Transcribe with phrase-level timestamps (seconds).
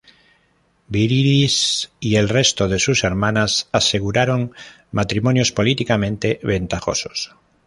[0.87, 4.51] Viridis y el resto de sus hermanas aseguraron
[4.91, 7.35] matrimonios políticamente ventajosos.